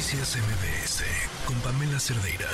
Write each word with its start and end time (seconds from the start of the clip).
Noticias 0.00 0.38
MBS 0.38 1.04
con 1.44 1.56
Pamela 1.56 2.00
Cerdeira. 2.00 2.48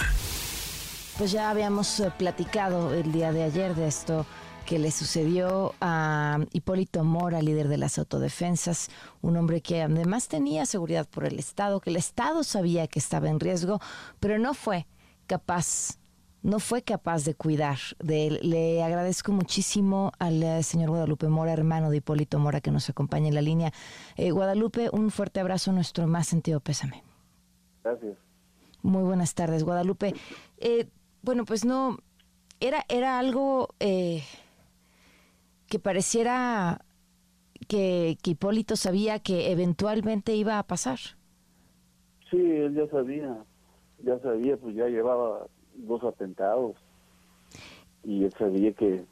Pues 1.17 1.31
ya 1.31 1.49
habíamos 1.49 2.01
eh, 2.01 2.11
platicado 2.19 2.93
el 2.93 3.13
día 3.13 3.31
de 3.31 3.45
ayer 3.45 3.77
de 3.77 3.87
esto 3.87 4.27
que 4.65 4.81
le 4.81 4.91
sucedió 4.91 5.73
a 5.81 6.41
Hipólito 6.53 7.05
Mora, 7.05 7.41
líder 7.41 7.69
de 7.69 7.77
las 7.77 7.99
autodefensas, 7.99 8.89
un 9.23 9.37
hombre 9.37 9.61
que 9.61 9.83
además 9.83 10.27
tenía 10.27 10.67
seguridad 10.67 11.07
por 11.09 11.25
el 11.25 11.39
Estado, 11.39 11.79
que 11.79 11.91
el 11.91 11.97
Estado 11.97 12.43
sabía 12.43 12.89
que 12.89 12.99
estaba 12.99 13.29
en 13.29 13.39
riesgo, 13.39 13.81
pero 14.19 14.41
no 14.41 14.53
fue 14.53 14.89
capaz 15.29 15.99
no 16.43 16.59
fue 16.59 16.83
capaz 16.83 17.25
de 17.25 17.35
cuidar 17.35 17.79
de 18.01 18.27
él. 18.27 18.41
Le 18.43 18.83
agradezco 18.83 19.31
muchísimo 19.31 20.11
al 20.19 20.43
eh, 20.43 20.65
señor 20.65 20.91
Guadalupe 20.91 21.29
Mora, 21.29 21.53
hermano 21.53 21.91
de 21.91 21.99
Hipólito 21.99 22.41
Mora, 22.41 22.61
que 22.61 22.73
nos 22.73 22.91
acompaña 22.91 23.29
en 23.29 23.37
la 23.37 23.41
línea. 23.41 23.73
Eh, 24.17 24.33
Guadalupe, 24.33 24.91
un 24.91 25.13
fuerte 25.13 25.39
abrazo, 25.39 25.71
nuestro 25.71 26.09
más 26.09 26.27
sentido 26.27 26.59
pésame. 26.59 27.06
Gracias. 27.87 28.19
Muy 28.83 29.05
buenas 29.05 29.35
tardes, 29.35 29.63
Guadalupe. 29.63 30.13
Eh, 30.59 30.89
bueno, 31.23 31.45
pues 31.45 31.65
no, 31.65 31.99
era, 32.59 32.85
era 32.89 33.21
algo 33.21 33.69
que 33.79 35.79
pareciera 35.81 36.85
que, 37.69 38.19
que 38.21 38.31
Hipólito 38.33 38.75
sabía 38.75 39.21
que 39.21 39.53
eventualmente 39.53 40.35
iba 40.35 40.59
a 40.59 40.65
pasar. 40.65 40.99
Sí, 42.29 42.39
él 42.39 42.75
ya 42.75 42.89
sabía, 42.89 43.37
ya 44.03 44.19
sabía, 44.19 44.57
pues 44.57 44.75
ya 44.75 44.89
llevaba 44.89 45.47
dos 45.75 46.03
atentados 46.03 46.75
y 48.03 48.25
él 48.25 48.35
sabía 48.37 48.73
que, 48.73 49.05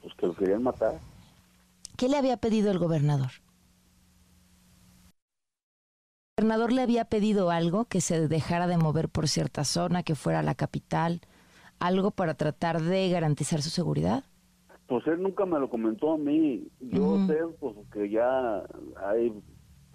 pues, 0.00 0.14
que 0.14 0.26
lo 0.26 0.34
querían 0.34 0.62
matar. 0.62 0.98
¿Qué 1.98 2.08
le 2.08 2.16
había 2.16 2.38
pedido 2.38 2.70
el 2.70 2.78
gobernador? 2.78 3.30
¿El 6.42 6.48
gobernador 6.48 6.72
le 6.72 6.82
había 6.82 7.04
pedido 7.04 7.50
algo 7.50 7.84
que 7.84 8.00
se 8.00 8.26
dejara 8.26 8.66
de 8.66 8.76
mover 8.76 9.08
por 9.08 9.28
cierta 9.28 9.62
zona, 9.62 10.02
que 10.02 10.16
fuera 10.16 10.42
la 10.42 10.56
capital, 10.56 11.20
algo 11.78 12.10
para 12.10 12.34
tratar 12.34 12.82
de 12.82 13.08
garantizar 13.10 13.62
su 13.62 13.70
seguridad? 13.70 14.24
Pues 14.88 15.06
él 15.06 15.22
nunca 15.22 15.46
me 15.46 15.60
lo 15.60 15.70
comentó 15.70 16.14
a 16.14 16.18
mí. 16.18 16.66
Yo 16.80 17.24
sé 17.28 17.38
pues 17.60 17.76
que 17.92 18.10
ya 18.10 18.64
hay 19.06 19.32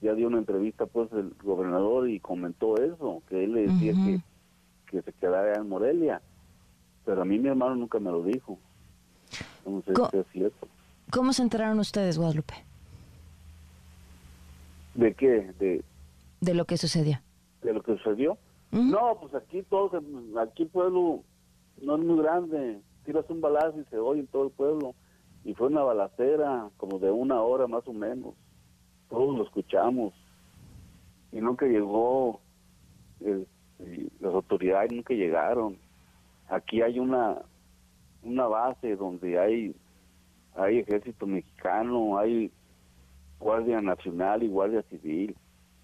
ya 0.01 0.13
dio 0.13 0.27
una 0.27 0.37
entrevista 0.37 0.85
pues 0.85 1.11
el 1.11 1.35
gobernador 1.43 2.09
y 2.09 2.21
comentó 2.21 2.77
eso, 2.77 3.21
que 3.27 3.43
él 3.43 3.51
le 3.51 3.67
decía 3.67 3.91
que 3.91 4.21
que 4.89 5.01
se 5.01 5.11
quedara 5.11 5.53
en 5.57 5.67
Morelia. 5.67 6.21
Pero 7.03 7.23
a 7.23 7.25
mí 7.25 7.39
mi 7.39 7.49
hermano 7.49 7.75
nunca 7.75 7.99
me 7.99 8.09
lo 8.09 8.23
dijo. 8.23 8.57
No 9.65 9.81
sé 9.81 9.93
si 9.93 10.17
es 10.17 10.25
cierto. 10.31 10.69
¿Cómo 11.11 11.33
se 11.33 11.41
enteraron 11.41 11.77
ustedes, 11.79 12.17
Guadalupe? 12.17 12.53
¿De 14.95 15.13
qué? 15.13 15.51
De, 15.59 15.83
de 16.41 16.53
lo 16.53 16.65
que 16.65 16.77
sucedió. 16.77 17.19
¿De 17.61 17.73
lo 17.73 17.81
que 17.81 17.97
sucedió? 17.97 18.37
No, 18.71 19.17
pues 19.19 19.33
aquí 19.33 19.63
todo, 19.63 19.91
aquí 20.39 20.63
el 20.63 20.69
pueblo 20.69 21.23
no 21.81 21.95
es 21.95 22.03
muy 22.03 22.21
grande. 22.21 22.81
Tiras 23.05 23.25
un 23.29 23.41
balazo 23.41 23.79
y 23.79 23.85
se 23.85 23.97
oye 23.97 24.21
en 24.21 24.27
todo 24.27 24.45
el 24.45 24.51
pueblo. 24.51 24.93
Y 25.43 25.53
fue 25.53 25.67
una 25.67 25.83
balacera 25.83 26.69
como 26.77 26.99
de 26.99 27.09
una 27.09 27.41
hora 27.41 27.67
más 27.67 27.87
o 27.87 27.93
menos. 27.93 28.35
Todos 29.09 29.37
lo 29.37 29.43
escuchamos. 29.43 30.13
Y 31.31 31.39
nunca 31.39 31.65
llegó 31.65 32.41
el, 33.21 33.47
las 34.19 34.33
autoridades 34.33 34.91
nunca 34.91 35.13
llegaron. 35.13 35.77
Aquí 36.49 36.81
hay 36.81 36.99
una 36.99 37.41
una 38.23 38.47
base 38.47 38.95
donde 38.95 39.39
hay 39.39 39.75
hay 40.55 40.79
ejército 40.79 41.27
mexicano, 41.27 42.17
hay 42.17 42.51
guardia 43.39 43.79
nacional 43.79 44.43
y 44.43 44.47
guardia 44.47 44.81
civil 44.83 45.35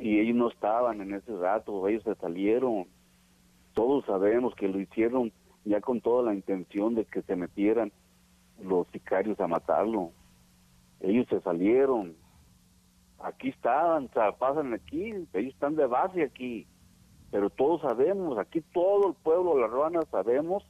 y 0.04 0.20
ellos 0.20 0.36
no 0.36 0.50
estaban 0.50 1.02
en 1.02 1.14
ese 1.14 1.36
rato, 1.38 1.88
ellos 1.88 2.04
se 2.04 2.16
salieron. 2.16 2.88
Todos 3.74 4.06
sabemos 4.06 4.54
que 4.56 4.68
lo 4.68 4.80
hicieron 4.80 5.32
ya 5.66 5.82
con 5.82 6.02
toda 6.02 6.24
la 6.24 6.34
intención 6.34 6.94
de 6.94 7.06
que 7.06 7.22
se 7.22 7.36
metieran 7.36 7.92
los 8.62 8.88
sicarios 8.90 9.40
a 9.40 9.48
matarlo. 9.48 10.12
Ellos 11.00 11.26
se 11.30 11.40
salieron. 11.42 12.16
Aquí 13.20 13.50
estaban, 13.50 14.06
o 14.06 14.14
sea, 14.14 14.34
pasan 14.34 14.74
aquí, 14.74 15.12
ellos 15.34 15.54
están 15.54 15.76
de 15.76 15.88
base 15.88 16.24
aquí 16.24 16.68
pero 17.34 17.50
todos 17.50 17.82
sabemos, 17.82 18.38
aquí 18.38 18.62
todo 18.62 19.08
el 19.08 19.16
pueblo, 19.16 19.58
la 19.58 19.66
ruana, 19.66 20.02
sabemos 20.12 20.64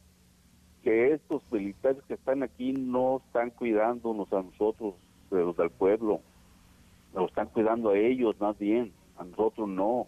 que 0.81 1.11
estos 1.11 1.43
militares 1.51 2.01
que 2.07 2.13
están 2.13 2.41
aquí 2.41 2.71
no 2.71 3.17
están 3.17 3.49
cuidándonos 3.49 4.31
a 4.31 4.43
nosotros, 4.43 4.93
de 5.29 5.41
los 5.41 5.57
del 5.57 5.71
pueblo, 5.71 6.21
nos 7.13 7.27
están 7.27 7.47
cuidando 7.49 7.89
a 7.89 7.97
ellos 7.97 8.39
más 8.39 8.57
bien, 8.57 8.93
a 9.17 9.23
nosotros 9.23 9.67
no. 9.67 10.07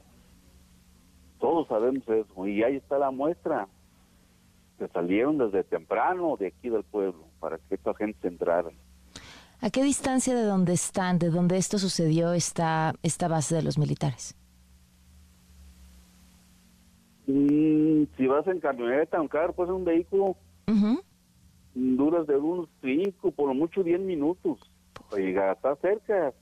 Todos 1.40 1.68
sabemos 1.68 2.04
eso, 2.08 2.48
y 2.48 2.64
ahí 2.64 2.78
está 2.78 2.98
la 2.98 3.12
muestra, 3.12 3.68
que 4.80 4.88
salieron 4.88 5.38
desde 5.38 5.64
temprano 5.64 6.38
de 6.38 6.48
aquí 6.48 6.70
del 6.70 6.84
pueblo, 6.84 7.26
para 7.40 7.58
que 7.58 7.76
esta 7.76 7.94
gente 7.94 8.28
entrara. 8.28 8.72
¿A 9.62 9.70
qué 9.70 9.84
distancia 9.84 10.34
de 10.36 10.44
donde 10.44 10.74
están, 10.74 11.20
de 11.20 11.30
donde 11.30 11.58
esto 11.58 11.78
sucedió, 11.78 12.34
está 12.34 12.94
esta 13.04 13.28
base 13.28 13.56
de 13.56 13.64
los 13.64 13.78
militares? 13.78 14.36
Mm, 17.28 18.04
si 18.16 18.28
vas 18.28 18.48
en 18.48 18.60
camioneta, 18.60 19.20
un 19.20 19.28
carro, 19.28 19.54
pues 19.54 19.70
un 19.70 19.84
vehículo, 19.84 20.36
duras 21.74 22.28
de 22.28 22.38
unos 22.38 22.70
5, 22.82 23.32
por 23.32 23.50
lo 23.50 23.54
mucho 23.54 23.84
10 23.84 24.00
minutos. 24.02 24.60
Oiga, 25.12 25.52
está 25.52 25.76
cerca, 25.78 26.34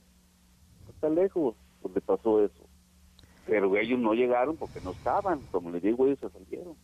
está 0.88 1.08
lejos 1.08 1.56
donde 1.84 2.00
pasó 2.00 2.44
eso. 2.44 2.66
Pero 3.46 3.76
ellos 3.76 4.00
no 4.00 4.12
llegaron 4.14 4.56
porque 4.56 4.80
no 4.80 4.90
estaban, 4.90 5.40
como 5.52 5.70
les 5.70 5.82
digo, 5.82 6.06
ellos 6.06 6.18
se 6.18 6.30
salieron. 6.30 6.74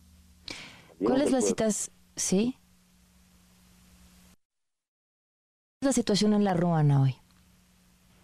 ¿Cuál 1.03 1.21
es 1.21 1.31
la 1.31 1.41
situación? 1.41 1.93
Sí. 2.15 2.55
¿Cuál 5.79 5.81
es 5.81 5.85
la 5.87 5.91
situación 5.93 6.33
en 6.33 6.45
la 6.45 6.53
Ruana 6.53 7.01
hoy? 7.01 7.15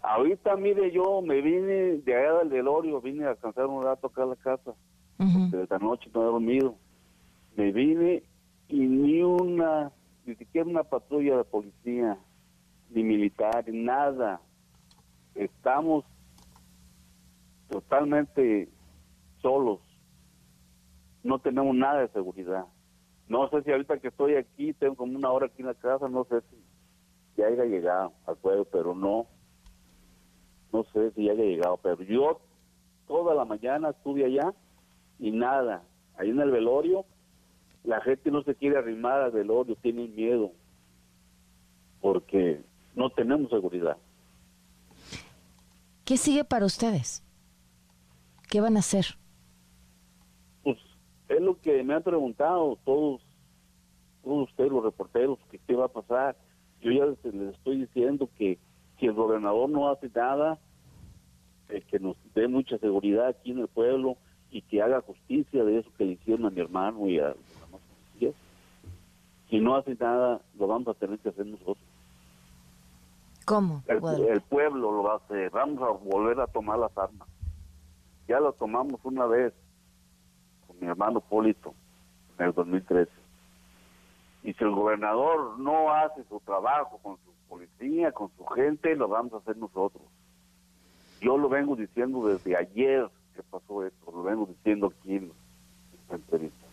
Ahorita, 0.00 0.56
mire, 0.56 0.90
yo 0.90 1.20
me 1.20 1.42
vine 1.42 1.98
de 1.98 2.16
allá 2.16 2.38
del 2.38 2.48
velorio, 2.48 3.00
vine 3.00 3.26
a 3.26 3.30
alcanzar 3.30 3.66
un 3.66 3.84
rato 3.84 4.06
acá 4.06 4.22
a 4.22 4.26
la 4.26 4.36
casa 4.36 4.74
desde 5.18 5.62
esta 5.64 5.78
noche 5.78 6.10
no 6.14 6.22
he 6.22 6.24
dormido. 6.26 6.76
Me 7.56 7.72
vine 7.72 8.22
y 8.68 8.78
ni 8.78 9.22
una, 9.22 9.92
ni 10.24 10.34
siquiera 10.36 10.68
una 10.68 10.84
patrulla 10.84 11.38
de 11.38 11.44
policía, 11.44 12.18
ni 12.90 13.02
militar, 13.02 13.64
nada. 13.68 14.40
Estamos 15.34 16.04
totalmente 17.68 18.68
solos. 19.40 19.80
No 21.22 21.38
tenemos 21.38 21.74
nada 21.74 22.00
de 22.00 22.08
seguridad. 22.08 22.64
No 23.28 23.48
sé 23.50 23.62
si 23.62 23.70
ahorita 23.70 23.98
que 23.98 24.08
estoy 24.08 24.36
aquí, 24.36 24.72
tengo 24.72 24.96
como 24.96 25.16
una 25.16 25.30
hora 25.30 25.46
aquí 25.46 25.60
en 25.60 25.66
la 25.66 25.74
casa, 25.74 26.08
no 26.08 26.24
sé 26.24 26.40
si 26.50 26.56
ya 27.36 27.46
haya 27.46 27.64
llegado 27.64 28.12
al 28.26 28.36
pueblo, 28.36 28.64
pero 28.64 28.94
no. 28.94 29.26
No 30.72 30.84
sé 30.92 31.12
si 31.12 31.26
ya 31.26 31.32
haya 31.32 31.44
llegado, 31.44 31.76
pero 31.78 32.02
yo 32.02 32.40
toda 33.06 33.34
la 33.34 33.44
mañana 33.44 33.90
estuve 33.90 34.24
allá 34.24 34.54
y 35.18 35.30
nada. 35.30 35.82
Ahí 36.16 36.30
en 36.30 36.40
el 36.40 36.50
velorio, 36.50 37.04
la 37.84 38.00
gente 38.00 38.30
no 38.30 38.42
se 38.42 38.54
quiere 38.54 38.78
arrimar 38.78 39.20
al 39.22 39.30
velorio, 39.30 39.76
tienen 39.76 40.14
miedo, 40.14 40.52
porque 42.00 42.62
no 42.94 43.10
tenemos 43.10 43.50
seguridad. 43.50 43.96
¿Qué 46.04 46.16
sigue 46.16 46.44
para 46.44 46.64
ustedes? 46.64 47.22
¿Qué 48.48 48.60
van 48.60 48.76
a 48.76 48.80
hacer? 48.80 49.06
Pues 50.62 50.78
es 51.28 51.40
lo 51.40 51.60
que 51.60 51.82
me 51.82 51.94
han 51.94 52.02
preguntado 52.02 52.78
todos, 52.84 53.20
todos 54.22 54.48
ustedes, 54.48 54.72
los 54.72 54.84
reporteros, 54.84 55.38
que 55.50 55.58
qué 55.58 55.74
va 55.74 55.86
a 55.86 55.88
pasar. 55.88 56.36
Yo 56.80 56.92
ya 56.92 57.06
les 57.06 57.18
estoy 57.54 57.80
diciendo 57.80 58.28
que 58.36 58.58
si 58.98 59.06
el 59.06 59.12
gobernador 59.12 59.68
no 59.68 59.90
hace 59.90 60.10
nada, 60.14 60.58
eh, 61.68 61.82
que 61.90 61.98
nos 61.98 62.16
dé 62.34 62.48
mucha 62.48 62.78
seguridad 62.78 63.28
aquí 63.28 63.50
en 63.50 63.58
el 63.58 63.68
pueblo, 63.68 64.16
y 64.50 64.62
que 64.62 64.82
haga 64.82 65.02
justicia 65.02 65.64
de 65.64 65.78
eso 65.78 65.90
que 65.96 66.04
le 66.04 66.12
hicieron 66.12 66.46
a 66.46 66.50
mi 66.50 66.60
hermano 66.60 67.06
y 67.06 67.18
a 67.18 67.28
los 67.28 67.60
demás 67.60 68.34
Si 69.50 69.60
no 69.60 69.76
hace 69.76 69.94
nada, 69.94 70.40
lo 70.58 70.66
vamos 70.66 70.88
a 70.88 70.94
tener 70.94 71.18
que 71.18 71.28
hacer 71.28 71.46
nosotros. 71.46 71.78
¿Cómo? 73.44 73.82
El, 73.86 74.42
pueblo 74.42 74.92
lo 74.92 75.02
va 75.02 75.14
a 75.14 75.16
hacer. 75.16 75.50
Vamos 75.50 75.82
a 75.82 75.90
volver 76.04 76.38
a 76.40 76.46
tomar 76.46 76.78
las 76.78 76.96
armas. 76.96 77.28
Ya 78.28 78.38
lo 78.40 78.52
tomamos 78.52 79.00
una 79.04 79.26
vez 79.26 79.52
con 80.66 80.78
mi 80.78 80.86
hermano 80.86 81.20
Polito 81.20 81.74
en 82.38 82.46
el 82.46 82.52
2013. 82.52 83.10
Y 84.44 84.52
si 84.52 84.64
el 84.64 84.70
gobernador 84.70 85.58
no 85.58 85.92
hace 85.92 86.22
su 86.28 86.38
trabajo 86.40 86.98
con 87.02 87.16
su 87.16 87.32
policía, 87.48 88.12
con 88.12 88.30
su 88.36 88.44
gente, 88.46 88.94
lo 88.94 89.08
vamos 89.08 89.32
a 89.32 89.36
hacer 89.38 89.56
nosotros. 89.56 90.02
Yo 91.20 91.36
lo 91.36 91.48
vengo 91.48 91.74
diciendo 91.74 92.28
desde 92.28 92.56
ayer 92.56 93.10
pasó 93.42 93.84
esto, 93.84 94.10
lo 94.10 94.22
vengo 94.22 94.46
diciendo 94.46 94.86
aquí 94.88 95.16
en 95.16 95.32
esta 96.02 96.16
entrevista. 96.16 96.66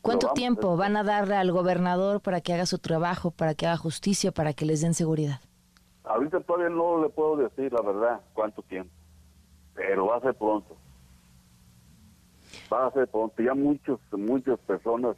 ¿Cuánto 0.00 0.32
tiempo 0.32 0.76
van 0.76 0.96
a 0.96 1.04
darle 1.04 1.36
al 1.36 1.52
gobernador 1.52 2.20
para 2.20 2.40
que 2.40 2.52
haga 2.52 2.66
su 2.66 2.78
trabajo, 2.78 3.30
para 3.30 3.54
que 3.54 3.66
haga 3.66 3.76
justicia, 3.76 4.32
para 4.32 4.52
que 4.52 4.64
les 4.64 4.80
den 4.80 4.94
seguridad? 4.94 5.40
Ahorita 6.04 6.40
todavía 6.40 6.68
no 6.68 7.00
le 7.00 7.08
puedo 7.08 7.36
decir 7.36 7.72
la 7.72 7.82
verdad 7.82 8.20
cuánto 8.34 8.62
tiempo, 8.62 8.90
pero 9.74 10.06
va 10.06 10.16
a 10.16 10.20
ser 10.20 10.34
pronto. 10.34 10.76
Va 12.72 12.86
a 12.86 12.90
ser 12.92 13.08
pronto. 13.08 13.42
Ya 13.42 13.54
muchos, 13.54 14.00
muchas 14.12 14.58
personas, 14.60 15.16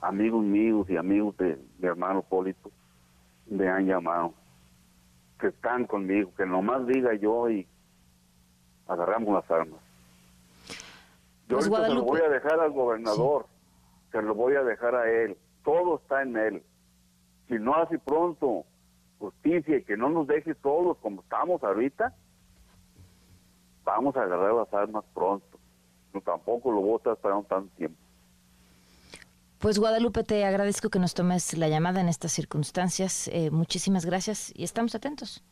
amigos 0.00 0.44
míos 0.44 0.88
y 0.88 0.96
amigos 0.96 1.36
de 1.38 1.58
mi 1.78 1.88
hermano 1.88 2.22
Polito, 2.22 2.70
me 3.46 3.68
han 3.68 3.86
llamado. 3.86 4.34
Que 5.38 5.48
están 5.48 5.86
conmigo, 5.86 6.32
que 6.36 6.46
nomás 6.46 6.86
diga 6.86 7.14
yo 7.14 7.50
y 7.50 7.66
agarramos 8.86 9.34
las 9.34 9.50
armas. 9.50 9.80
Yo 11.48 11.56
Pues, 11.56 11.68
ahorita 11.68 11.88
se 11.88 11.94
lo 11.94 12.02
voy 12.02 12.20
a 12.20 12.28
dejar 12.28 12.60
al 12.60 12.70
gobernador, 12.70 13.46
se 14.12 14.22
lo 14.22 14.34
voy 14.34 14.54
a 14.54 14.62
dejar 14.62 14.94
a 14.94 15.10
él. 15.10 15.36
Todo 15.64 15.96
está 15.96 16.22
en 16.22 16.36
él. 16.36 16.62
Si 17.48 17.54
no 17.54 17.74
hace 17.74 17.98
pronto 17.98 18.64
justicia 19.18 19.78
y 19.78 19.84
que 19.84 19.96
no 19.96 20.08
nos 20.08 20.26
deje 20.26 20.54
todos 20.54 20.96
como 20.98 21.22
estamos 21.22 21.62
ahorita, 21.62 22.14
vamos 23.84 24.16
a 24.16 24.22
agarrar 24.22 24.54
las 24.54 24.72
armas 24.72 25.04
pronto. 25.14 25.58
No, 26.12 26.20
tampoco 26.20 26.72
lo 26.72 26.80
voy 26.80 26.94
a 26.94 26.96
estar 26.96 27.12
esperando 27.14 27.44
tanto 27.44 27.74
tiempo. 27.76 27.98
Pues 29.58 29.78
Guadalupe, 29.78 30.24
te 30.24 30.44
agradezco 30.44 30.90
que 30.90 30.98
nos 30.98 31.14
tomes 31.14 31.56
la 31.56 31.68
llamada 31.68 32.00
en 32.00 32.08
estas 32.08 32.32
circunstancias. 32.32 33.28
Eh, 33.28 33.50
muchísimas 33.50 34.04
gracias 34.04 34.52
y 34.54 34.64
estamos 34.64 34.94
atentos. 34.94 35.42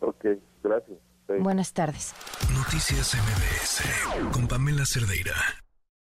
Ok, 0.00 0.26
gracias. 0.62 0.98
Sí. 1.26 1.34
Buenas 1.40 1.72
tardes. 1.72 2.14
Noticias 2.54 3.14
MBS 3.14 4.32
con 4.32 4.46
Pamela 4.46 4.84
Cerdeira. 4.84 5.32